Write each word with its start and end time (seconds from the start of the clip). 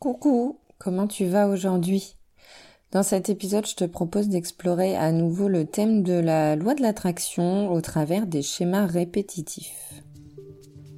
Coucou, 0.00 0.60
comment 0.78 1.08
tu 1.08 1.26
vas 1.26 1.48
aujourd'hui? 1.48 2.14
Dans 2.92 3.02
cet 3.02 3.30
épisode, 3.30 3.66
je 3.66 3.74
te 3.74 3.84
propose 3.84 4.28
d'explorer 4.28 4.96
à 4.96 5.10
nouveau 5.10 5.48
le 5.48 5.64
thème 5.64 6.04
de 6.04 6.12
la 6.12 6.54
loi 6.54 6.76
de 6.76 6.82
l'attraction 6.82 7.72
au 7.72 7.80
travers 7.80 8.28
des 8.28 8.42
schémas 8.42 8.86
répétitifs. 8.86 10.04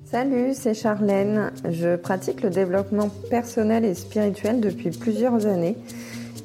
Salut, 0.05 0.53
c'est 0.53 0.75
Charlène. 0.75 1.51
Je 1.65 1.97
pratique 1.97 2.43
le 2.43 2.51
développement 2.51 3.09
personnel 3.31 3.87
et 3.87 3.95
spirituel 3.95 4.61
depuis 4.61 4.91
plusieurs 4.91 5.47
années. 5.47 5.79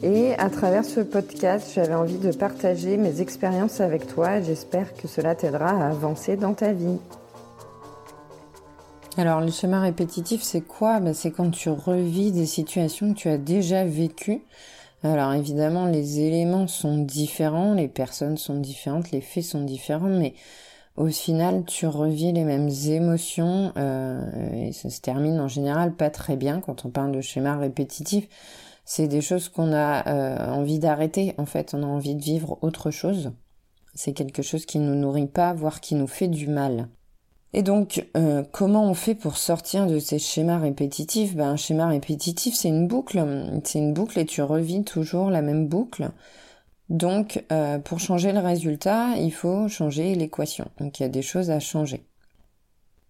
Et 0.02 0.34
à 0.36 0.50
travers 0.50 0.86
ce 0.86 1.02
podcast, 1.02 1.74
j'avais 1.76 1.94
envie 1.94 2.20
de 2.20 2.32
partager 2.32 2.96
mes 2.96 3.20
expériences 3.20 3.82
avec 3.82 4.08
toi. 4.08 4.40
J'espère 4.40 4.94
que 4.94 5.10
cela 5.10 5.36
t'aidera 5.36 5.72
à 5.72 5.90
avancer 5.90 6.38
dans 6.38 6.54
ta 6.54 6.72
vie. 6.72 7.00
Alors, 9.18 9.40
le 9.40 9.50
schéma 9.50 9.80
répétitif, 9.80 10.44
c'est 10.44 10.62
quoi? 10.62 11.00
Ben, 11.00 11.14
C'est 11.14 11.32
quand 11.32 11.50
tu 11.50 11.70
revis 11.70 12.34
des 12.34 12.46
situations 12.46 13.14
que 13.14 13.18
tu 13.18 13.30
as 13.30 13.38
déjà 13.38 13.86
vécues. 13.86 14.44
Alors, 15.04 15.32
évidemment, 15.34 15.86
les 15.86 16.20
éléments 16.20 16.68
sont 16.68 16.98
différents, 16.98 17.76
les 17.76 17.88
personnes 17.88 18.38
sont 18.38 18.60
différentes, 18.60 19.12
les 19.12 19.22
faits 19.22 19.46
sont 19.46 19.64
différents, 19.64 20.10
mais 20.10 20.34
au 20.98 21.08
final, 21.08 21.64
tu 21.66 21.88
revis 21.88 22.34
les 22.34 22.44
mêmes 22.44 22.70
émotions 22.88 23.72
euh, 23.78 24.68
et 24.68 24.74
ça 24.74 24.90
se 24.90 25.00
termine 25.00 25.40
en 25.40 25.48
général 25.48 25.94
pas 25.94 26.10
très 26.10 26.36
bien 26.36 26.60
quand 26.60 26.86
on 26.86 26.90
parle 26.90 27.14
de 27.14 27.22
schéma 27.22 27.58
répétitif. 27.58 28.28
C'est 28.84 29.08
des 29.08 29.22
choses 29.22 29.48
qu'on 29.48 29.72
a 29.72 30.08
euh, 30.08 30.54
envie 30.54 30.80
d'arrêter. 30.80 31.36
En 31.38 31.46
fait, 31.46 31.74
on 31.74 31.84
a 31.84 31.88
envie 31.88 32.16
de 32.16 32.24
vivre 32.24 32.58
autre 32.62 32.92
chose. 32.92 33.32
C'est 33.94 34.14
quelque 34.14 34.42
chose 34.42 34.66
qui 34.66 34.80
nous 34.80 34.96
nourrit 34.96 35.28
pas, 35.28 35.54
voire 35.54 35.80
qui 35.80 35.96
nous 35.96 36.08
fait 36.08 36.28
du 36.28 36.48
mal. 36.48 36.90
Et 37.58 37.64
donc, 37.64 38.06
euh, 38.18 38.44
comment 38.52 38.84
on 38.84 38.94
fait 38.94 39.16
pour 39.16 39.38
sortir 39.38 39.88
de 39.88 39.98
ces 39.98 40.20
schémas 40.20 40.60
répétitifs? 40.60 41.38
Ben, 41.38 41.52
Un 41.52 41.56
schéma 41.56 41.88
répétitif, 41.88 42.54
c'est 42.54 42.68
une 42.68 42.86
boucle. 42.86 43.26
C'est 43.64 43.80
une 43.80 43.94
boucle 43.94 44.20
et 44.20 44.26
tu 44.26 44.42
revis 44.42 44.84
toujours 44.84 45.30
la 45.30 45.42
même 45.42 45.66
boucle. 45.66 46.12
Donc, 46.90 47.46
euh, 47.54 47.80
pour 47.80 48.02
changer 48.02 48.34
le 48.34 48.40
résultat, 48.40 49.16
il 49.16 49.32
faut 49.32 49.70
changer 49.70 50.16
l'équation. 50.16 50.68
Donc, 50.82 51.00
il 51.00 51.04
y 51.04 51.06
a 51.06 51.10
des 51.10 51.22
choses 51.22 51.50
à 51.50 51.62
changer. 51.62 52.04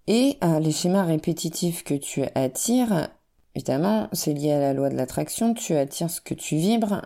Et 0.06 0.38
euh, 0.44 0.60
les 0.60 0.72
schémas 0.72 1.06
répétitifs 1.06 1.84
que 1.84 1.96
tu 1.96 2.22
attires, 2.36 3.10
évidemment, 3.56 4.10
c'est 4.14 4.34
lié 4.34 4.52
à 4.52 4.60
la 4.60 4.74
loi 4.74 4.90
de 4.90 4.96
l'attraction. 4.96 5.56
Tu 5.56 5.76
attires 5.76 6.12
ce 6.12 6.22
que 6.22 6.36
tu 6.36 6.58
vibres. 6.58 7.02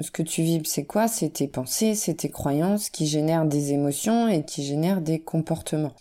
Ce 0.00 0.10
que 0.10 0.22
tu 0.22 0.42
vibres, 0.42 0.66
c'est 0.66 0.86
quoi? 0.86 1.06
C'est 1.06 1.34
tes 1.34 1.48
pensées, 1.48 1.94
c'est 1.94 2.14
tes 2.14 2.30
croyances 2.30 2.88
qui 2.88 3.06
génèrent 3.06 3.44
des 3.44 3.74
émotions 3.74 4.26
et 4.26 4.42
qui 4.42 4.64
génèrent 4.64 5.02
des 5.02 5.20
comportements 5.20 5.92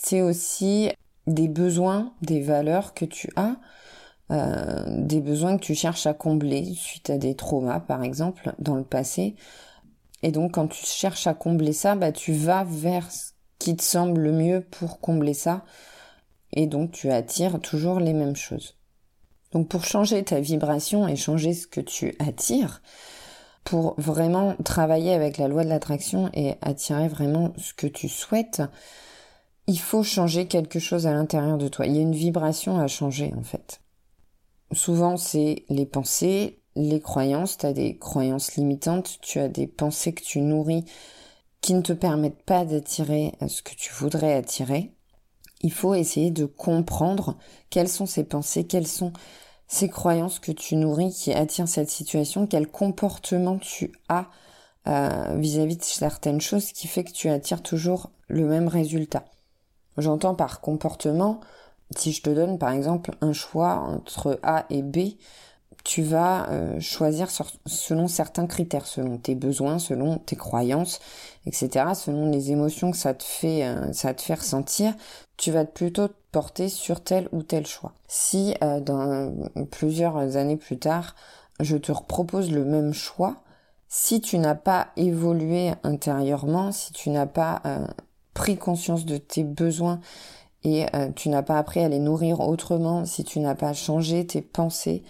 c'est 0.00 0.22
aussi 0.22 0.90
des 1.26 1.48
besoins, 1.48 2.14
des 2.22 2.40
valeurs 2.40 2.94
que 2.94 3.04
tu 3.04 3.30
as, 3.36 3.56
euh, 4.30 4.84
des 4.86 5.20
besoins 5.20 5.56
que 5.56 5.64
tu 5.64 5.74
cherches 5.74 6.06
à 6.06 6.14
combler 6.14 6.72
suite 6.74 7.10
à 7.10 7.18
des 7.18 7.34
traumas, 7.34 7.80
par 7.80 8.02
exemple, 8.02 8.54
dans 8.58 8.76
le 8.76 8.84
passé. 8.84 9.34
Et 10.22 10.30
donc, 10.30 10.52
quand 10.54 10.68
tu 10.68 10.84
cherches 10.86 11.26
à 11.26 11.34
combler 11.34 11.72
ça, 11.72 11.96
bah, 11.96 12.12
tu 12.12 12.32
vas 12.32 12.64
vers 12.64 13.10
ce 13.10 13.32
qui 13.58 13.76
te 13.76 13.82
semble 13.82 14.20
le 14.20 14.32
mieux 14.32 14.60
pour 14.60 15.00
combler 15.00 15.34
ça. 15.34 15.64
Et 16.52 16.66
donc, 16.66 16.92
tu 16.92 17.10
attires 17.10 17.60
toujours 17.60 18.00
les 18.00 18.12
mêmes 18.12 18.36
choses. 18.36 18.76
Donc, 19.52 19.68
pour 19.68 19.84
changer 19.84 20.22
ta 20.22 20.40
vibration 20.40 21.08
et 21.08 21.16
changer 21.16 21.54
ce 21.54 21.66
que 21.66 21.80
tu 21.80 22.14
attires, 22.18 22.82
pour 23.64 23.94
vraiment 23.98 24.54
travailler 24.64 25.12
avec 25.12 25.38
la 25.38 25.48
loi 25.48 25.64
de 25.64 25.68
l'attraction 25.68 26.30
et 26.32 26.54
attirer 26.62 27.08
vraiment 27.08 27.52
ce 27.58 27.74
que 27.74 27.86
tu 27.86 28.08
souhaites, 28.08 28.62
il 29.68 29.78
faut 29.78 30.02
changer 30.02 30.46
quelque 30.46 30.78
chose 30.78 31.06
à 31.06 31.12
l'intérieur 31.12 31.58
de 31.58 31.68
toi. 31.68 31.86
Il 31.86 31.94
y 31.94 31.98
a 31.98 32.02
une 32.02 32.14
vibration 32.14 32.80
à 32.80 32.86
changer 32.86 33.32
en 33.36 33.42
fait. 33.42 33.80
Souvent 34.72 35.18
c'est 35.18 35.64
les 35.68 35.84
pensées, 35.84 36.62
les 36.74 37.00
croyances, 37.00 37.58
tu 37.58 37.66
as 37.66 37.74
des 37.74 37.98
croyances 37.98 38.56
limitantes, 38.56 39.18
tu 39.20 39.38
as 39.38 39.48
des 39.48 39.66
pensées 39.66 40.14
que 40.14 40.24
tu 40.24 40.40
nourris 40.40 40.84
qui 41.60 41.74
ne 41.74 41.82
te 41.82 41.92
permettent 41.92 42.42
pas 42.44 42.64
d'attirer 42.64 43.34
ce 43.46 43.62
que 43.62 43.74
tu 43.74 43.92
voudrais 43.92 44.32
attirer. 44.32 44.94
Il 45.60 45.72
faut 45.72 45.94
essayer 45.94 46.30
de 46.30 46.46
comprendre 46.46 47.36
quelles 47.68 47.88
sont 47.88 48.06
ces 48.06 48.24
pensées, 48.24 48.64
quelles 48.64 48.86
sont 48.86 49.12
ces 49.66 49.90
croyances 49.90 50.38
que 50.38 50.52
tu 50.52 50.76
nourris 50.76 51.12
qui 51.12 51.32
attirent 51.32 51.68
cette 51.68 51.90
situation, 51.90 52.46
quel 52.46 52.68
comportement 52.68 53.58
tu 53.58 53.92
as 54.08 54.30
euh, 54.86 55.36
vis-à-vis 55.36 55.74
-vis 55.74 55.78
de 55.78 55.84
certaines 55.84 56.40
choses 56.40 56.72
qui 56.72 56.86
fait 56.86 57.04
que 57.04 57.12
tu 57.12 57.28
attires 57.28 57.62
toujours 57.62 58.12
le 58.28 58.46
même 58.46 58.68
résultat. 58.68 59.24
J'entends 59.98 60.34
par 60.34 60.60
comportement, 60.60 61.40
si 61.96 62.12
je 62.12 62.22
te 62.22 62.30
donne 62.30 62.58
par 62.58 62.70
exemple 62.70 63.12
un 63.20 63.32
choix 63.32 63.74
entre 63.74 64.38
A 64.42 64.64
et 64.70 64.82
B, 64.82 65.16
tu 65.84 66.02
vas 66.02 66.50
euh, 66.50 66.80
choisir 66.80 67.28
selon 67.66 68.08
certains 68.08 68.46
critères, 68.46 68.86
selon 68.86 69.16
tes 69.16 69.34
besoins, 69.34 69.78
selon 69.78 70.18
tes 70.18 70.36
croyances, 70.36 71.00
etc., 71.46 71.94
selon 71.94 72.30
les 72.30 72.50
émotions 72.50 72.90
que 72.90 72.96
ça 72.96 73.14
te 73.14 73.24
fait, 73.24 73.64
euh, 73.64 73.92
ça 73.92 74.12
te 74.12 74.22
fait 74.22 74.34
ressentir, 74.34 74.94
tu 75.36 75.50
vas 75.50 75.64
plutôt 75.64 76.08
te 76.08 76.14
porter 76.30 76.68
sur 76.68 77.02
tel 77.02 77.28
ou 77.32 77.42
tel 77.42 77.66
choix. 77.66 77.92
Si 78.06 78.54
euh, 78.62 78.80
dans 78.80 79.32
plusieurs 79.70 80.36
années 80.36 80.56
plus 80.56 80.78
tard, 80.78 81.14
je 81.60 81.76
te 81.76 81.92
propose 81.92 82.52
le 82.52 82.64
même 82.64 82.92
choix, 82.92 83.36
si 83.88 84.20
tu 84.20 84.38
n'as 84.38 84.54
pas 84.54 84.88
évolué 84.96 85.72
intérieurement, 85.82 86.72
si 86.72 86.92
tu 86.92 87.08
n'as 87.08 87.26
pas 87.26 87.62
pris 88.38 88.56
conscience 88.56 89.04
de 89.04 89.18
tes 89.18 89.42
besoins 89.42 90.00
et 90.62 90.86
euh, 90.94 91.10
tu 91.10 91.28
n'as 91.28 91.42
pas 91.42 91.58
appris 91.58 91.80
à 91.80 91.88
les 91.88 91.98
nourrir 91.98 92.38
autrement, 92.38 93.04
si 93.04 93.24
tu 93.24 93.40
n'as 93.40 93.56
pas 93.56 93.72
changé 93.72 94.24
tes 94.26 94.42
pensées, 94.42 95.02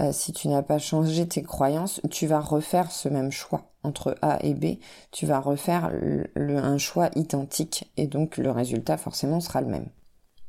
euh, 0.00 0.12
si 0.12 0.34
tu 0.34 0.48
n'as 0.48 0.62
pas 0.62 0.78
changé 0.78 1.26
tes 1.26 1.42
croyances, 1.42 2.02
tu 2.10 2.26
vas 2.26 2.40
refaire 2.40 2.90
ce 2.90 3.08
même 3.08 3.32
choix 3.32 3.72
entre 3.84 4.16
A 4.20 4.38
et 4.44 4.52
B, 4.52 4.78
tu 5.12 5.24
vas 5.24 5.40
refaire 5.40 5.90
un 6.36 6.78
choix 6.78 7.08
identique 7.16 7.90
et 7.96 8.06
donc 8.06 8.36
le 8.36 8.50
résultat 8.50 8.98
forcément 8.98 9.40
sera 9.40 9.62
le 9.62 9.68
même. 9.68 9.88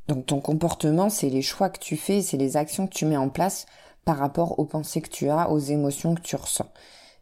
Donc 0.08 0.26
ton 0.26 0.40
comportement, 0.40 1.08
c'est 1.08 1.30
les 1.30 1.42
choix 1.42 1.70
que 1.70 1.80
tu 1.80 1.96
fais, 1.96 2.20
c'est 2.20 2.36
les 2.36 2.58
actions 2.58 2.86
que 2.86 2.94
tu 2.94 3.06
mets 3.06 3.16
en 3.16 3.30
place 3.30 3.64
par 4.04 4.18
rapport 4.18 4.58
aux 4.58 4.66
pensées 4.66 5.00
que 5.00 5.08
tu 5.08 5.30
as, 5.30 5.50
aux 5.50 5.58
émotions 5.58 6.14
que 6.14 6.22
tu 6.22 6.36
ressens 6.36 6.70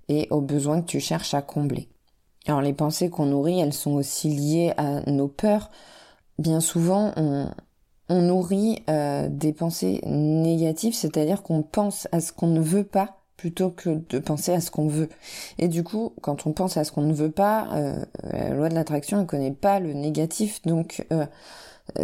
et 0.08 0.26
aux 0.30 0.40
besoins 0.40 0.82
que 0.82 0.86
tu 0.86 0.98
cherches 0.98 1.34
à 1.34 1.42
combler. 1.42 1.88
Alors 2.46 2.60
les 2.60 2.74
pensées 2.74 3.08
qu'on 3.08 3.26
nourrit, 3.26 3.60
elles 3.60 3.72
sont 3.72 3.92
aussi 3.92 4.28
liées 4.28 4.72
à 4.76 5.00
nos 5.10 5.28
peurs. 5.28 5.70
Bien 6.38 6.60
souvent, 6.60 7.12
on, 7.16 7.48
nourrit 8.08 8.82
euh, 8.90 9.28
des 9.30 9.52
pensées 9.52 10.00
négatives, 10.04 10.94
c'est-à-dire 10.94 11.42
qu'on 11.42 11.62
pense 11.62 12.06
à 12.12 12.20
ce 12.20 12.32
qu'on 12.32 12.48
ne 12.48 12.60
veut 12.60 12.84
pas 12.84 13.20
plutôt 13.36 13.70
que 13.70 14.00
de 14.08 14.18
penser 14.18 14.52
à 14.52 14.60
ce 14.60 14.70
qu'on 14.70 14.88
veut. 14.88 15.08
Et 15.58 15.68
du 15.68 15.82
coup, 15.82 16.12
quand 16.20 16.46
on 16.46 16.52
pense 16.52 16.76
à 16.76 16.84
ce 16.84 16.92
qu'on 16.92 17.02
ne 17.02 17.14
veut 17.14 17.30
pas, 17.30 17.68
euh, 17.72 18.04
la 18.30 18.50
loi 18.50 18.68
de 18.68 18.74
l'attraction 18.74 19.18
ne 19.18 19.24
connaît 19.24 19.52
pas 19.52 19.80
le 19.80 19.92
négatif. 19.92 20.60
Donc, 20.62 21.06
euh, 21.12 21.26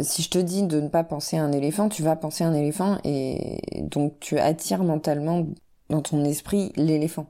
si 0.02 0.22
je 0.22 0.30
te 0.30 0.38
dis 0.38 0.62
de 0.62 0.80
ne 0.80 0.88
pas 0.88 1.04
penser 1.04 1.36
à 1.36 1.44
un 1.44 1.52
éléphant, 1.52 1.88
tu 1.88 2.02
vas 2.02 2.16
penser 2.16 2.44
à 2.44 2.48
un 2.48 2.54
éléphant 2.54 2.98
et 3.04 3.60
donc 3.82 4.18
tu 4.20 4.38
attires 4.38 4.84
mentalement 4.84 5.46
dans 5.88 6.02
ton 6.02 6.24
esprit 6.24 6.72
l'éléphant 6.76 7.26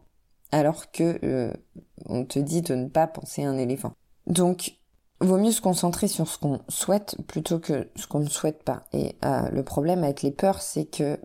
alors 0.52 0.90
que 0.90 1.18
euh, 1.24 1.52
on 2.06 2.24
te 2.24 2.38
dit 2.38 2.62
de 2.62 2.74
ne 2.74 2.88
pas 2.88 3.06
penser 3.06 3.44
à 3.44 3.50
un 3.50 3.58
éléphant. 3.58 3.92
Donc, 4.26 4.78
vaut 5.20 5.38
mieux 5.38 5.52
se 5.52 5.60
concentrer 5.60 6.08
sur 6.08 6.28
ce 6.28 6.38
qu'on 6.38 6.60
souhaite 6.68 7.16
plutôt 7.26 7.58
que 7.58 7.88
ce 7.96 8.06
qu'on 8.06 8.20
ne 8.20 8.28
souhaite 8.28 8.62
pas. 8.62 8.84
Et 8.92 9.16
euh, 9.24 9.48
le 9.50 9.62
problème 9.62 10.04
avec 10.04 10.22
les 10.22 10.30
peurs, 10.30 10.62
c'est 10.62 10.86
que 10.86 11.18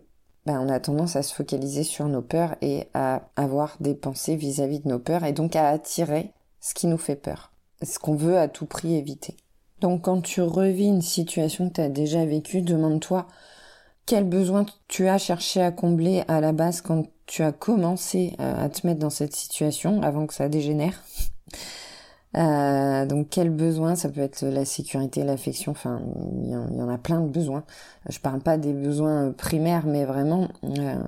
ben, 0.44 0.60
on 0.60 0.68
a 0.68 0.78
tendance 0.78 1.16
à 1.16 1.22
se 1.22 1.34
focaliser 1.34 1.82
sur 1.82 2.06
nos 2.06 2.22
peurs 2.22 2.54
et 2.62 2.88
à 2.94 3.28
avoir 3.36 3.76
des 3.80 3.94
pensées 3.94 4.36
vis-à-vis 4.36 4.80
de 4.80 4.88
nos 4.88 5.00
peurs 5.00 5.24
et 5.24 5.32
donc 5.32 5.56
à 5.56 5.68
attirer 5.68 6.32
ce 6.60 6.74
qui 6.74 6.86
nous 6.86 6.98
fait 6.98 7.16
peur, 7.16 7.52
ce 7.82 7.98
qu'on 7.98 8.14
veut 8.14 8.38
à 8.38 8.48
tout 8.48 8.66
prix 8.66 8.94
éviter. 8.94 9.36
Donc 9.80 10.02
quand 10.02 10.20
tu 10.20 10.40
revis 10.42 10.86
une 10.86 11.02
situation 11.02 11.68
que 11.68 11.74
tu 11.74 11.80
as 11.80 11.88
déjà 11.88 12.24
vécue, 12.24 12.62
demande-toi 12.62 13.26
quel 14.06 14.24
besoin 14.24 14.64
tu 14.86 15.08
as 15.08 15.18
cherché 15.18 15.60
à 15.60 15.72
combler 15.72 16.22
à 16.28 16.40
la 16.40 16.52
base 16.52 16.80
quand 16.80 17.06
tu 17.26 17.42
as 17.42 17.52
commencé 17.52 18.34
euh, 18.40 18.64
à 18.64 18.68
te 18.68 18.86
mettre 18.86 19.00
dans 19.00 19.10
cette 19.10 19.34
situation 19.34 20.02
avant 20.02 20.26
que 20.26 20.34
ça 20.34 20.48
dégénère. 20.48 21.02
Euh, 22.36 23.06
donc 23.06 23.28
quel 23.30 23.48
besoin 23.48 23.96
Ça 23.96 24.10
peut 24.10 24.20
être 24.20 24.44
la 24.44 24.66
sécurité, 24.66 25.24
l'affection. 25.24 25.72
Enfin, 25.72 26.02
il 26.42 26.50
y, 26.50 26.54
en 26.54 26.88
a 26.90 26.98
plein 26.98 27.22
de 27.22 27.28
besoins. 27.28 27.64
Je 28.10 28.18
parle 28.18 28.40
pas 28.40 28.58
des 28.58 28.74
besoins 28.74 29.32
primaires, 29.32 29.86
mais 29.86 30.04
vraiment 30.04 30.48
euh, 30.64 31.02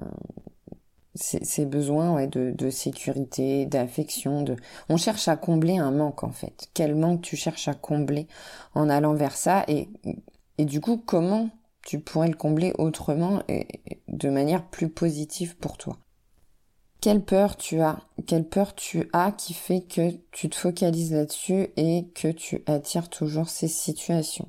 ces 1.15 1.67
besoins 1.67 2.15
ouais, 2.15 2.29
de, 2.29 2.70
sécurité, 2.70 3.67
d'affection. 3.67 4.44
On 4.88 4.97
cherche 4.97 5.29
à 5.29 5.37
combler 5.37 5.76
un 5.76 5.91
manque 5.91 6.25
en 6.25 6.32
fait. 6.32 6.69
Quel 6.73 6.94
manque 6.94 7.20
tu 7.20 7.37
cherches 7.37 7.69
à 7.69 7.75
combler 7.75 8.26
en 8.75 8.88
allant 8.88 9.12
vers 9.12 9.37
ça 9.37 9.65
et 9.69 9.91
et 10.56 10.65
du 10.65 10.81
coup 10.81 10.97
comment 10.97 11.50
tu 11.82 12.00
pourrais 12.00 12.29
le 12.29 12.37
combler 12.37 12.73
autrement 12.79 13.43
et 13.49 13.67
de 14.09 14.29
manière 14.31 14.65
plus 14.67 14.88
positive 14.88 15.56
pour 15.56 15.76
toi? 15.76 15.99
Quelle 17.00 17.23
peur 17.23 17.56
tu 17.56 17.81
as 17.81 18.00
Quelle 18.27 18.45
peur 18.45 18.75
tu 18.75 19.09
as 19.12 19.31
qui 19.31 19.55
fait 19.55 19.83
que 19.83 20.11
tu 20.33 20.49
te 20.49 20.56
focalises 20.56 21.12
là-dessus 21.12 21.69
et 21.77 22.09
que 22.15 22.29
tu 22.29 22.62
attires 22.67 23.09
toujours 23.09 23.49
ces 23.49 23.69
situations. 23.69 24.49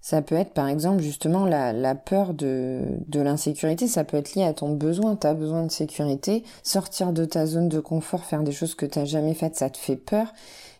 Ça 0.00 0.22
peut 0.22 0.34
être 0.34 0.52
par 0.52 0.66
exemple 0.66 1.02
justement 1.02 1.44
la, 1.44 1.94
peur 1.94 2.34
de, 2.34 2.98
l'insécurité, 3.14 3.86
ça 3.86 4.02
peut 4.02 4.16
être 4.16 4.34
lié 4.34 4.42
à 4.42 4.54
ton 4.54 4.74
besoin, 4.74 5.14
tu 5.14 5.26
as 5.26 5.34
besoin 5.34 5.64
de 5.64 5.70
sécurité, 5.70 6.42
sortir 6.62 7.12
de 7.12 7.24
ta 7.24 7.46
zone 7.46 7.68
de 7.68 7.80
confort, 7.80 8.24
faire 8.24 8.42
des 8.42 8.52
choses 8.52 8.74
que 8.74 8.86
tu 8.86 8.98
n'as 8.98 9.04
jamais 9.04 9.34
faites, 9.34 9.56
ça 9.56 9.68
te 9.68 9.76
fait 9.76 9.96
peur, 9.96 10.32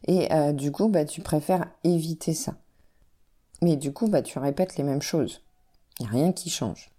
et 0.09 0.33
euh, 0.33 0.53
du 0.53 0.73
coup 0.73 0.89
bah, 0.89 1.05
tu 1.05 1.21
préfères 1.21 1.67
éviter 1.85 2.33
ça. 2.33 2.55
Mais 3.61 3.77
du 3.77 3.93
coup 3.93 4.09
bah, 4.09 4.23
tu 4.23 4.39
répètes 4.39 4.79
les 4.79 4.85
mêmes 4.85 5.03
choses, 5.03 5.43
il 6.01 6.05
n'y 6.05 6.09
a 6.09 6.13
rien 6.13 6.33
qui 6.33 6.49
change. 6.49 6.91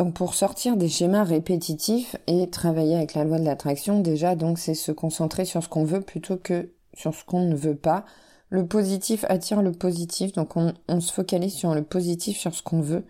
Donc 0.00 0.14
pour 0.14 0.32
sortir 0.32 0.78
des 0.78 0.88
schémas 0.88 1.24
répétitifs 1.24 2.16
et 2.26 2.48
travailler 2.48 2.96
avec 2.96 3.12
la 3.12 3.22
loi 3.22 3.38
de 3.38 3.44
l'attraction, 3.44 4.00
déjà 4.00 4.34
donc 4.34 4.58
c'est 4.58 4.72
se 4.72 4.92
concentrer 4.92 5.44
sur 5.44 5.62
ce 5.62 5.68
qu'on 5.68 5.84
veut 5.84 6.00
plutôt 6.00 6.38
que 6.38 6.70
sur 6.94 7.14
ce 7.14 7.22
qu'on 7.22 7.44
ne 7.44 7.54
veut 7.54 7.76
pas, 7.76 8.06
le 8.48 8.66
positif 8.66 9.26
attire 9.28 9.60
le 9.60 9.72
positif, 9.72 10.32
donc 10.32 10.56
on, 10.56 11.00
se 11.00 11.12
focalise 11.12 11.52
sur 11.52 11.74
le 11.74 11.82
positif, 11.82 12.38
sur 12.38 12.54
ce 12.54 12.62
qu'on 12.62 12.80
veut, 12.80 13.04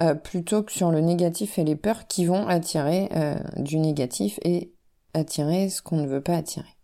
euh, 0.00 0.14
plutôt 0.14 0.62
que 0.62 0.72
sur 0.72 0.90
le 0.90 1.02
négatif 1.02 1.58
et 1.58 1.64
les 1.64 1.76
peurs 1.76 2.06
qui 2.06 2.24
vont 2.24 2.48
attirer 2.48 3.10
euh, 3.14 3.34
du 3.58 3.76
négatif 3.76 4.40
et 4.42 4.72
attirer 5.12 5.68
ce 5.68 5.82
qu'on 5.82 5.98
ne 5.98 6.06
veut 6.06 6.22
pas 6.22 6.36
attirer. 6.36 6.74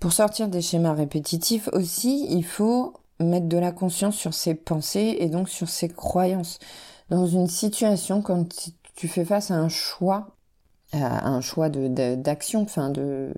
Pour 0.00 0.12
sortir 0.12 0.48
des 0.48 0.62
schémas 0.62 0.94
répétitifs 0.94 1.68
aussi, 1.72 2.26
il 2.28 2.44
faut 2.44 2.92
mettre 3.20 3.46
de 3.46 3.56
la 3.56 3.70
conscience 3.70 4.16
sur 4.16 4.34
ses 4.34 4.56
pensées 4.56 5.18
et 5.20 5.28
donc 5.28 5.48
sur 5.48 5.68
ses 5.68 5.90
croyances. 5.90 6.58
Dans 7.08 7.28
une 7.28 7.46
situation, 7.46 8.20
quand 8.20 8.72
tu 8.96 9.08
fais 9.08 9.24
face 9.24 9.50
à 9.50 9.54
un 9.54 9.68
choix, 9.68 10.36
à 10.92 11.28
un 11.28 11.40
choix 11.40 11.68
d'action, 11.68 12.62
enfin 12.62 12.90
de 12.90 13.32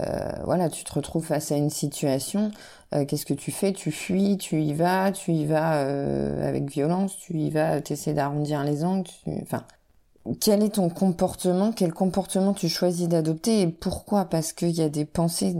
euh, 0.00 0.30
voilà, 0.44 0.68
tu 0.68 0.84
te 0.84 0.92
retrouves 0.92 1.24
face 1.24 1.50
à 1.50 1.56
une 1.56 1.70
situation, 1.70 2.52
euh, 2.94 3.04
qu'est-ce 3.04 3.26
que 3.26 3.34
tu 3.34 3.50
fais? 3.50 3.72
Tu 3.72 3.90
fuis, 3.90 4.38
tu 4.38 4.62
y 4.62 4.72
vas, 4.72 5.10
tu 5.10 5.32
y 5.32 5.44
vas 5.44 5.82
euh, 5.82 6.48
avec 6.48 6.70
violence, 6.70 7.16
tu 7.16 7.34
y 7.34 7.50
vas, 7.50 7.80
tu 7.80 7.94
essaies 7.94 8.14
d'arrondir 8.14 8.62
les 8.62 8.84
angles, 8.84 9.10
enfin, 9.42 9.64
quel 10.40 10.62
est 10.62 10.74
ton 10.74 10.88
comportement? 10.88 11.72
Quel 11.72 11.92
comportement 11.92 12.52
tu 12.52 12.68
choisis 12.68 13.08
d'adopter 13.08 13.62
et 13.62 13.66
pourquoi? 13.66 14.26
Parce 14.26 14.52
qu'il 14.52 14.70
y 14.70 14.82
a 14.82 14.88
des 14.88 15.06
pensées, 15.06 15.56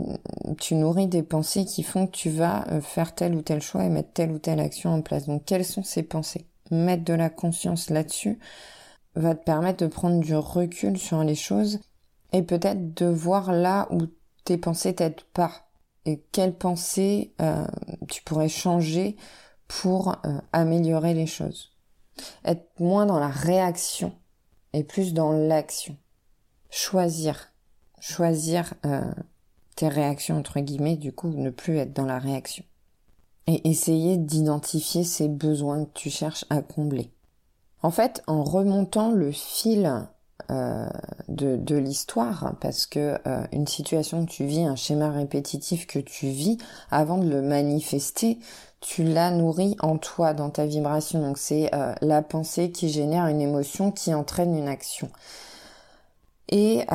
tu 0.59 0.75
nourris 0.75 1.07
des 1.07 1.23
pensées 1.23 1.65
qui 1.65 1.81
font 1.83 2.05
que 2.05 2.11
tu 2.11 2.29
vas 2.29 2.65
faire 2.81 3.15
tel 3.15 3.35
ou 3.35 3.41
tel 3.41 3.61
choix 3.61 3.83
et 3.83 3.89
mettre 3.89 4.13
telle 4.13 4.31
ou 4.31 4.37
telle 4.37 4.59
action 4.59 4.93
en 4.93 5.01
place. 5.01 5.25
Donc, 5.25 5.43
quelles 5.45 5.65
sont 5.65 5.83
ces 5.83 6.03
pensées? 6.03 6.45
Mettre 6.69 7.03
de 7.03 7.13
la 7.13 7.31
conscience 7.31 7.89
là-dessus 7.89 8.37
va 9.19 9.35
te 9.35 9.43
permettre 9.43 9.83
de 9.83 9.89
prendre 9.89 10.19
du 10.19 10.35
recul 10.35 10.97
sur 10.97 11.23
les 11.23 11.35
choses 11.35 11.79
et 12.31 12.43
peut-être 12.43 12.93
de 12.93 13.05
voir 13.05 13.51
là 13.51 13.87
où 13.91 14.07
tes 14.45 14.57
pensées 14.57 14.95
t'aident 14.95 15.23
pas 15.33 15.69
et 16.05 16.23
quelles 16.31 16.55
pensées 16.55 17.33
euh, 17.41 17.65
tu 18.07 18.23
pourrais 18.23 18.49
changer 18.49 19.17
pour 19.67 20.15
euh, 20.25 20.39
améliorer 20.53 21.13
les 21.13 21.27
choses. 21.27 21.71
Être 22.43 22.67
moins 22.79 23.05
dans 23.05 23.19
la 23.19 23.29
réaction 23.29 24.13
et 24.73 24.83
plus 24.83 25.13
dans 25.13 25.31
l'action. 25.31 25.97
Choisir. 26.69 27.51
Choisir 27.99 28.73
euh, 28.85 29.11
tes 29.75 29.87
réactions, 29.87 30.37
entre 30.37 30.59
guillemets, 30.59 30.97
du 30.97 31.11
coup, 31.11 31.29
ne 31.29 31.49
plus 31.49 31.77
être 31.77 31.93
dans 31.93 32.05
la 32.05 32.19
réaction. 32.19 32.63
Et 33.47 33.69
essayer 33.69 34.17
d'identifier 34.17 35.03
ces 35.03 35.27
besoins 35.27 35.85
que 35.85 35.93
tu 35.93 36.09
cherches 36.09 36.45
à 36.49 36.61
combler. 36.61 37.11
En 37.81 37.91
fait, 37.91 38.21
en 38.27 38.43
remontant 38.43 39.11
le 39.11 39.31
fil 39.31 40.07
euh, 40.51 40.89
de, 41.27 41.75
l'histoire 41.75 42.55
parce 42.59 42.87
que 42.87 43.19
euh, 43.27 43.43
une 43.51 43.67
situation 43.67 44.25
que 44.25 44.31
tu 44.31 44.45
vis, 44.45 44.63
un 44.63 44.75
schéma 44.75 45.11
répétitif 45.11 45.85
que 45.85 45.99
tu 45.99 46.27
vis, 46.27 46.57
avant 46.89 47.19
de 47.19 47.29
le 47.29 47.43
manifester, 47.43 48.39
tu 48.81 49.03
l'as 49.03 49.29
nourri 49.29 49.75
en 49.79 49.97
toi, 49.97 50.33
dans 50.33 50.49
ta 50.49 50.65
vibration. 50.65 51.21
Donc 51.21 51.37
c'est 51.37 51.69
euh, 51.75 51.93
la 52.01 52.23
pensée 52.23 52.71
qui 52.71 52.89
génère 52.89 53.27
une 53.27 53.41
émotion 53.41 53.91
qui 53.91 54.13
entraîne 54.13 54.55
une 54.55 54.67
action. 54.67 55.09
Et 56.51 56.85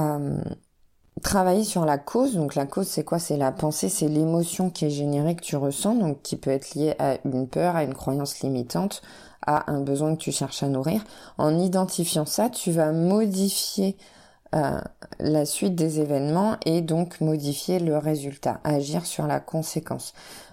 travailler 1.23 1.65
sur 1.65 1.85
la 1.85 1.99
cause. 1.99 2.35
Donc 2.35 2.55
la 2.55 2.67
cause 2.67 2.89
c'est 2.89 3.05
quoi? 3.05 3.19
C'est 3.19 3.37
la 3.37 3.53
pensée, 3.53 3.89
c'est 3.89 4.09
l'émotion 4.09 4.71
qui 4.71 4.85
est 4.85 4.91
générée 4.91 5.37
que 5.37 5.43
tu 5.43 5.57
ressens, 5.57 5.95
donc 5.95 6.23
qui 6.23 6.37
peut 6.37 6.51
être 6.51 6.75
liée 6.75 6.95
à 6.99 7.19
une 7.25 7.49
peur, 7.49 7.77
à 7.77 7.85
une 7.85 7.95
croyance 7.95 8.41
limitante, 8.41 9.03
à 9.47 9.71
un 9.73 9.81
besoin 9.81 10.17
que 10.17 10.21
tu 10.21 10.33
cherches 10.33 10.63
à 10.63 10.69
nourrir. 10.69 11.05
En 11.39 11.59
identifiant 11.59 12.27
ça, 12.27 12.51
tu 12.51 12.71
vas 12.71 12.93
modifier 12.93 13.97
euh, 14.55 14.81
la 15.19 15.47
suite 15.47 15.75
des 15.75 16.01
événements 16.01 16.57
et 16.65 16.81
donc 16.81 17.21
modifier 17.21 17.81
le 17.81 17.99
résultat, 17.99 18.61
agir 18.63 19.05
sur 19.05 19.27
la 19.27 19.41
conséquence. 19.41 20.13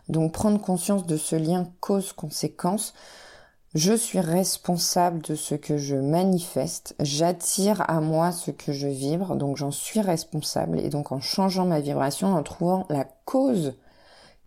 Donc 0.09 0.31
prendre 0.31 0.59
conscience 0.59 1.05
de 1.05 1.17
ce 1.17 1.35
lien 1.35 1.67
cause-conséquence. 1.81 2.93
Je 3.75 3.93
suis 3.93 4.19
responsable 4.19 5.21
de 5.21 5.35
ce 5.35 5.55
que 5.55 5.77
je 5.77 5.95
manifeste, 5.95 6.95
j'attire 6.99 7.89
à 7.89 8.01
moi 8.01 8.33
ce 8.33 8.51
que 8.51 8.73
je 8.73 8.87
vibre, 8.87 9.35
donc 9.37 9.55
j'en 9.55 9.71
suis 9.71 10.01
responsable 10.01 10.79
et 10.79 10.89
donc 10.89 11.13
en 11.13 11.21
changeant 11.21 11.65
ma 11.65 11.79
vibration, 11.79 12.33
en 12.33 12.43
trouvant 12.43 12.85
la 12.89 13.05
cause 13.23 13.75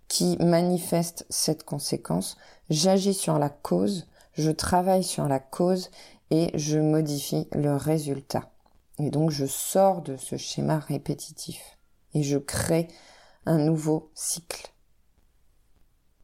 qui 0.08 0.36
manifeste 0.40 1.26
cette 1.30 1.64
conséquence, 1.64 2.36
j'agis 2.68 3.14
sur 3.14 3.38
la 3.38 3.48
cause 3.48 4.06
je 4.34 4.50
travaille 4.50 5.04
sur 5.04 5.26
la 5.28 5.38
cause 5.38 5.90
et 6.30 6.50
je 6.54 6.78
modifie 6.78 7.48
le 7.52 7.76
résultat. 7.76 8.50
Et 8.98 9.10
donc 9.10 9.30
je 9.30 9.46
sors 9.46 10.02
de 10.02 10.16
ce 10.16 10.36
schéma 10.36 10.78
répétitif 10.78 11.78
et 12.14 12.22
je 12.22 12.38
crée 12.38 12.88
un 13.46 13.58
nouveau 13.58 14.10
cycle. 14.14 14.74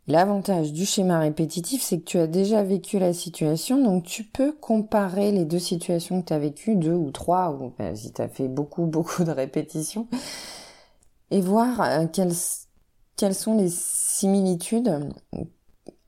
L'avantage 0.06 0.72
du 0.72 0.86
schéma 0.86 1.20
répétitif, 1.20 1.82
c'est 1.82 2.00
que 2.00 2.04
tu 2.04 2.18
as 2.18 2.26
déjà 2.26 2.64
vécu 2.64 2.98
la 2.98 3.12
situation, 3.12 3.80
donc 3.80 4.04
tu 4.04 4.24
peux 4.24 4.52
comparer 4.52 5.30
les 5.30 5.44
deux 5.44 5.60
situations 5.60 6.20
que 6.20 6.28
tu 6.28 6.32
as 6.32 6.38
vécues, 6.38 6.74
deux 6.74 6.94
ou 6.94 7.12
trois, 7.12 7.52
ou 7.52 7.72
ben, 7.78 7.94
si 7.94 8.12
tu 8.12 8.20
as 8.20 8.28
fait 8.28 8.48
beaucoup, 8.48 8.86
beaucoup 8.86 9.22
de 9.22 9.30
répétitions, 9.30 10.08
et 11.30 11.40
voir 11.40 11.80
euh, 11.80 12.06
quelles, 12.12 12.32
quelles 13.16 13.36
sont 13.36 13.56
les 13.56 13.70
similitudes 13.70 15.10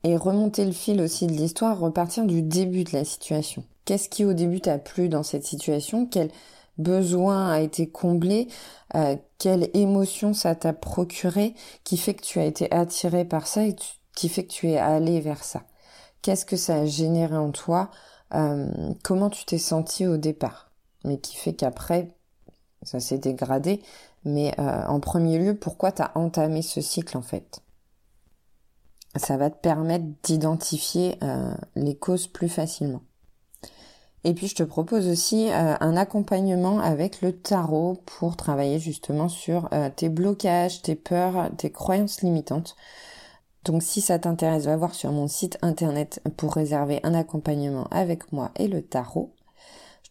et 0.03 0.17
remonter 0.17 0.65
le 0.65 0.71
fil 0.71 1.01
aussi 1.01 1.27
de 1.27 1.33
l'histoire, 1.33 1.79
repartir 1.79 2.25
du 2.25 2.41
début 2.41 2.83
de 2.83 2.91
la 2.93 3.05
situation. 3.05 3.63
Qu'est-ce 3.85 4.09
qui 4.09 4.25
au 4.25 4.33
début 4.33 4.61
t'a 4.61 4.77
plu 4.77 5.09
dans 5.09 5.23
cette 5.23 5.45
situation? 5.45 6.05
Quel 6.05 6.29
besoin 6.77 7.51
a 7.51 7.59
été 7.61 7.87
comblé? 7.89 8.47
Euh, 8.95 9.15
Quelle 9.37 9.69
émotion 9.73 10.33
ça 10.33 10.55
t'a 10.55 10.73
procuré 10.73 11.53
qui 11.83 11.97
fait 11.97 12.13
que 12.13 12.21
tu 12.23 12.39
as 12.39 12.45
été 12.45 12.71
attiré 12.73 13.25
par 13.25 13.47
ça 13.47 13.65
et 13.65 13.75
qui 14.15 14.29
fait 14.29 14.45
que 14.45 14.51
tu 14.53 14.69
es 14.69 14.77
allé 14.77 15.21
vers 15.21 15.43
ça? 15.43 15.63
Qu'est-ce 16.21 16.45
que 16.45 16.57
ça 16.57 16.75
a 16.75 16.85
généré 16.85 17.35
en 17.35 17.51
toi? 17.51 17.91
Euh, 18.33 18.93
Comment 19.03 19.29
tu 19.29 19.45
t'es 19.45 19.57
senti 19.57 20.07
au 20.07 20.17
départ? 20.17 20.71
Mais 21.03 21.17
qui 21.19 21.35
fait 21.35 21.53
qu'après, 21.53 22.07
ça 22.83 22.99
s'est 22.99 23.17
dégradé. 23.17 23.81
Mais 24.25 24.53
euh, 24.59 24.85
en 24.87 24.99
premier 24.99 25.37
lieu, 25.39 25.55
pourquoi 25.55 25.91
t'as 25.91 26.11
entamé 26.15 26.61
ce 26.61 26.81
cycle 26.81 27.17
en 27.17 27.21
fait? 27.21 27.61
Ça 29.15 29.37
va 29.37 29.49
te 29.49 29.59
permettre 29.59 30.05
d'identifier 30.23 31.17
euh, 31.23 31.53
les 31.75 31.95
causes 31.95 32.27
plus 32.27 32.49
facilement. 32.49 33.01
Et 34.23 34.33
puis 34.33 34.47
je 34.47 34.55
te 34.55 34.63
propose 34.63 35.07
aussi 35.07 35.51
euh, 35.51 35.75
un 35.79 35.97
accompagnement 35.97 36.79
avec 36.79 37.21
le 37.21 37.33
tarot 37.33 38.01
pour 38.05 38.37
travailler 38.37 38.79
justement 38.79 39.27
sur 39.27 39.67
euh, 39.73 39.89
tes 39.93 40.09
blocages, 40.09 40.81
tes 40.81 40.95
peurs, 40.95 41.49
tes 41.57 41.71
croyances 41.71 42.21
limitantes. 42.21 42.75
Donc 43.65 43.83
si 43.83 44.01
ça 44.01 44.19
t'intéresse, 44.19 44.65
va 44.65 44.77
voir 44.77 44.95
sur 44.95 45.11
mon 45.11 45.27
site 45.27 45.57
internet 45.61 46.21
pour 46.37 46.53
réserver 46.53 46.99
un 47.03 47.13
accompagnement 47.13 47.87
avec 47.91 48.31
moi 48.31 48.51
et 48.55 48.67
le 48.67 48.81
tarot 48.81 49.33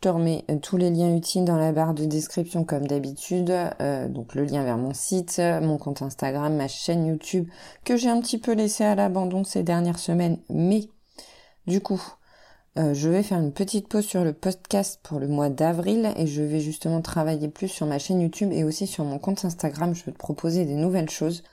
te 0.02 0.09
remets 0.09 0.44
euh, 0.50 0.59
tous 0.59 0.76
les 0.76 0.90
liens 0.90 1.16
utiles 1.16 1.44
dans 1.44 1.56
la 1.56 1.73
barre 1.73 1.94
de 1.94 2.04
description 2.04 2.64
comme 2.64 2.87
d'habitude. 2.87 3.50
Euh, 3.80 4.09
donc 4.09 4.35
le 4.35 4.44
lien 4.44 4.64
vers 4.64 4.76
mon 4.76 4.92
site, 4.92 5.40
mon 5.62 5.78
compte 5.78 6.02
Instagram, 6.02 6.54
ma 6.54 6.68
chaîne 6.68 7.06
YouTube 7.06 7.49
que 7.85 7.97
j'ai 7.97 8.11
un 8.11 8.21
petit 8.21 8.38
peu 8.38 8.52
laissé 8.52 8.85
à 8.85 8.94
l'abandon 8.94 9.44
ces 9.44 9.62
dernières 9.62 10.00
semaines. 10.00 10.38
Mais 10.50 10.88
du 11.66 11.80
coup, 11.80 12.02
euh, 12.78 12.94
je 12.94 13.09
vais 13.09 13.23
faire 13.23 13.38
une 13.38 13.52
petite 13.52 13.88
pause 13.88 14.04
sur 14.04 14.25
le 14.25 14.32
podcast 14.32 14.99
pour 15.02 15.21
le 15.21 15.28
mois 15.28 15.50
d'avril 15.50 16.12
et 16.16 16.26
je 16.26 16.42
vais 16.42 16.61
justement 16.61 17.00
travailler 17.00 17.49
plus 17.49 17.68
sur 17.68 17.87
ma 17.87 17.99
chaîne 17.99 18.21
YouTube 18.21 18.50
et 18.52 18.64
aussi 18.64 18.88
sur 18.88 19.04
mon 19.04 19.18
compte 19.18 19.44
Instagram. 19.44 19.94
Je 19.94 20.04
vais 20.04 20.12
te 20.12 20.18
proposer 20.18 20.64
des 20.64 20.75
nouvelles 20.75 21.11
choses. 21.11 21.44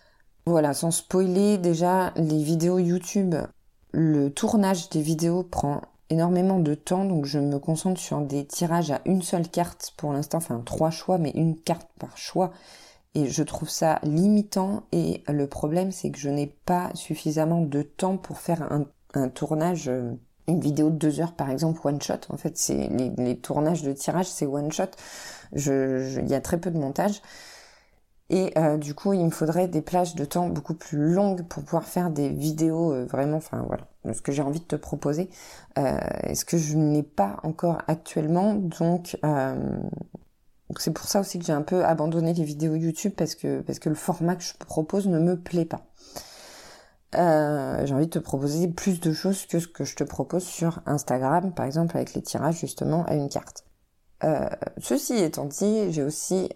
Voilà, 0.47 0.73
sans 0.73 0.91
spoiler, 0.91 1.59
déjà 1.59 2.13
les 2.15 2.41
vidéos 2.41 2.79
YouTube, 2.79 3.35
le 3.91 4.29
tournage 4.29 4.89
des 4.89 5.01
vidéos 5.01 5.43
prend 5.43 5.81
énormément 6.09 6.59
de 6.59 6.73
temps, 6.73 7.05
donc 7.05 7.25
je 7.25 7.39
me 7.39 7.59
concentre 7.59 7.99
sur 7.99 8.21
des 8.21 8.45
tirages 8.45 8.91
à 8.91 9.01
une 9.05 9.21
seule 9.21 9.47
carte 9.47 9.93
pour 9.97 10.13
l'instant, 10.13 10.37
enfin 10.39 10.61
trois 10.65 10.89
choix, 10.89 11.17
mais 11.17 11.31
une 11.35 11.59
carte 11.59 11.89
par 11.99 12.17
choix. 12.17 12.51
Et 13.15 13.27
je 13.27 13.43
trouve 13.43 13.69
ça 13.69 13.99
limitant 14.03 14.83
et 14.91 15.23
le 15.27 15.47
problème 15.47 15.91
c'est 15.91 16.11
que 16.11 16.19
je 16.19 16.29
n'ai 16.29 16.47
pas 16.47 16.91
suffisamment 16.93 17.61
de 17.61 17.81
temps 17.81 18.17
pour 18.17 18.37
faire 18.37 18.69
un, 18.71 19.29
tournage, 19.29 19.89
euh, 19.89 20.13
une 20.47 20.59
vidéo 20.59 20.91
de 20.91 20.95
deux 20.95 21.19
heures 21.19 21.33
par 21.33 21.49
exemple, 21.49 21.79
one 21.83 22.01
shot. 22.01 22.19
En 22.29 22.37
fait, 22.37 22.57
c'est 22.57 22.87
les, 23.17 23.37
tournages 23.37 23.81
de 23.81 23.93
tirage, 23.93 24.27
c'est 24.27 24.45
one 24.45 24.71
shot. 24.71 24.91
Il 25.53 26.27
y 26.27 26.35
a 26.35 26.41
très 26.41 26.59
peu 26.59 26.69
de 26.69 26.77
montage. 26.77 27.21
Et 28.29 28.53
euh, 28.57 28.77
du 28.77 28.93
coup, 28.93 29.13
il 29.13 29.25
me 29.25 29.31
faudrait 29.31 29.67
des 29.67 29.81
plages 29.81 30.13
de 30.13 30.23
temps 30.23 30.47
beaucoup 30.49 30.75
plus 30.75 31.13
longues 31.13 31.43
pour 31.47 31.63
pouvoir 31.63 31.85
faire 31.85 32.11
des 32.11 32.29
vidéos 32.29 32.93
euh, 32.93 33.05
vraiment, 33.05 33.37
enfin 33.37 33.65
voilà, 33.65 33.87
ce 34.13 34.21
que 34.21 34.31
j'ai 34.31 34.43
envie 34.43 34.59
de 34.59 34.65
te 34.65 34.75
proposer, 34.75 35.29
euh, 35.79 35.97
ce 36.33 36.45
que 36.45 36.57
je 36.57 36.77
n'ai 36.77 37.01
pas 37.01 37.37
encore 37.41 37.79
actuellement? 37.87 38.53
Donc, 38.53 39.17
c'est 40.77 40.93
pour 40.93 41.05
ça 41.05 41.21
aussi 41.21 41.39
que 41.39 41.45
j'ai 41.45 41.53
un 41.53 41.63
peu 41.63 41.83
abandonné 41.83 42.33
les 42.33 42.43
vidéos 42.43 42.75
YouTube 42.75 43.13
parce 43.17 43.33
que 43.33 43.61
parce 43.61 43.79
que 43.79 43.89
le 43.89 43.95
format 43.95 44.35
que 44.35 44.43
je 44.43 44.53
propose 44.59 45.07
ne 45.07 45.17
me 45.17 45.35
plaît 45.35 45.65
pas. 45.65 45.81
j'ai 47.13 47.93
envie 47.93 48.05
de 48.05 48.11
te 48.11 48.19
proposer 48.19 48.67
plus 48.67 48.99
de 48.99 49.11
choses 49.11 49.47
que 49.47 49.59
ce 49.59 49.67
que 49.67 49.83
je 49.83 49.95
te 49.95 50.03
propose 50.03 50.43
sur 50.43 50.81
Instagram, 50.85 51.51
par 51.55 51.65
exemple 51.65 51.97
avec 51.97 52.13
les 52.13 52.21
tirages 52.21 52.59
justement 52.59 53.03
à 53.05 53.15
une 53.15 53.29
carte. 53.29 53.65
ceci 54.77 55.15
étant 55.15 55.45
dit, 55.45 55.91
j'ai 55.91 56.03
aussi 56.03 56.49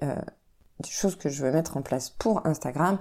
des 0.84 0.90
choses 0.90 1.16
que 1.16 1.30
je 1.30 1.44
veux 1.44 1.52
mettre 1.52 1.78
en 1.78 1.82
place 1.82 2.10
pour 2.10 2.46
Instagram. 2.46 3.00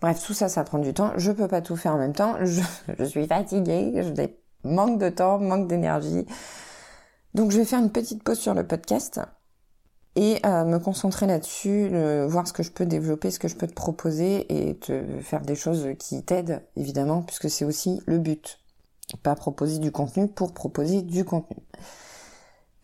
Bref, 0.00 0.22
tout 0.24 0.34
ça, 0.34 0.48
ça 0.48 0.64
prend 0.64 0.78
du 0.78 0.92
temps. 0.92 1.12
Je 1.16 1.30
peux 1.30 1.48
pas 1.48 1.62
tout 1.62 1.76
faire 1.76 1.94
en 1.94 1.98
même 1.98 2.12
temps. 2.12 2.36
Je, 2.42 2.62
suis 3.04 3.26
fatiguée, 3.26 4.02
je 4.02 4.68
manque 4.68 4.98
de 4.98 5.08
temps, 5.08 5.38
manque 5.38 5.68
d'énergie. 5.68 6.26
Donc 7.34 7.50
je 7.50 7.58
vais 7.58 7.64
faire 7.64 7.80
une 7.80 7.92
petite 7.92 8.22
pause 8.22 8.38
sur 8.38 8.54
le 8.54 8.66
podcast 8.66 9.20
et 10.14 10.40
euh, 10.44 10.64
me 10.64 10.78
concentrer 10.78 11.26
là-dessus, 11.26 11.88
voir 12.26 12.46
ce 12.46 12.52
que 12.52 12.62
je 12.62 12.70
peux 12.70 12.84
développer, 12.84 13.30
ce 13.30 13.38
que 13.38 13.48
je 13.48 13.56
peux 13.56 13.66
te 13.66 13.72
proposer 13.72 14.68
et 14.68 14.76
te 14.76 15.20
faire 15.20 15.40
des 15.40 15.54
choses 15.54 15.88
qui 15.98 16.22
t'aident, 16.22 16.62
évidemment, 16.76 17.22
puisque 17.22 17.48
c'est 17.48 17.64
aussi 17.64 18.02
le 18.06 18.18
but. 18.18 18.58
Pas 19.22 19.34
proposer 19.34 19.78
du 19.78 19.90
contenu 19.90 20.28
pour 20.28 20.52
proposer 20.52 21.02
du 21.02 21.24
contenu. 21.24 21.56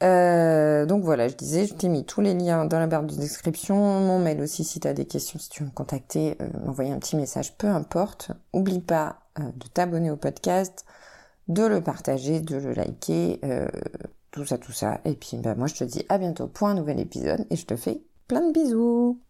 Euh, 0.02 0.86
donc 0.86 1.02
voilà, 1.02 1.28
je 1.28 1.34
disais, 1.34 1.66
je 1.66 1.74
t'ai 1.74 1.88
mis 1.88 2.04
tous 2.04 2.20
les 2.20 2.34
liens 2.34 2.64
dans 2.64 2.78
la 2.78 2.86
barre 2.86 3.02
de 3.02 3.14
description, 3.14 3.76
mon 3.76 4.18
mail 4.18 4.40
aussi 4.40 4.62
si 4.64 4.78
tu 4.78 4.86
as 4.86 4.94
des 4.94 5.06
questions, 5.06 5.38
si 5.38 5.48
tu 5.48 5.62
veux 5.62 5.68
me 5.68 5.74
contacter, 5.74 6.36
euh, 6.40 6.48
m'envoyer 6.64 6.92
un 6.92 6.98
petit 6.98 7.16
message, 7.16 7.56
peu 7.56 7.66
importe. 7.66 8.30
Oublie 8.52 8.80
pas 8.80 9.20
euh, 9.40 9.42
de 9.42 9.66
t'abonner 9.66 10.10
au 10.10 10.16
podcast, 10.16 10.84
de 11.48 11.64
le 11.64 11.80
partager, 11.80 12.40
de 12.40 12.56
le 12.56 12.72
liker, 12.72 13.40
tout 14.30 14.44
ça, 14.44 14.58
tout 14.58 14.72
ça. 14.72 15.00
Et 15.04 15.14
puis 15.14 15.38
bah, 15.38 15.54
moi 15.54 15.66
je 15.66 15.74
te 15.74 15.84
dis 15.84 16.04
à 16.08 16.18
bientôt 16.18 16.46
pour 16.46 16.68
un 16.68 16.74
nouvel 16.74 17.00
épisode 17.00 17.46
et 17.50 17.56
je 17.56 17.66
te 17.66 17.74
fais 17.74 18.02
plein 18.28 18.46
de 18.46 18.52
bisous 18.52 19.20